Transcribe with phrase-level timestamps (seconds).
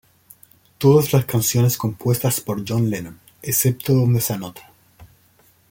[0.79, 4.73] Todas las canciones compuestas por John Lennon excepto donde se anota.